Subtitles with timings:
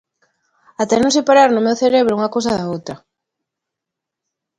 [0.81, 2.95] Ata non separar no meu cerebro unha cousa da outra.